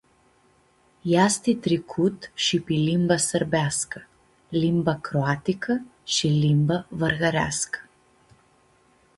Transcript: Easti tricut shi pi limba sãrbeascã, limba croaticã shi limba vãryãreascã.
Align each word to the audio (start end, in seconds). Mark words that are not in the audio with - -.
Easti 1.23 1.53
tricut 1.65 2.23
shi 2.43 2.57
pi 2.65 2.75
limba 2.87 3.17
sãrbeascã, 3.27 3.99
limba 4.61 4.93
croaticã 5.05 5.75
shi 6.13 6.29
limba 6.43 6.77
vãryãreascã. 6.99 7.79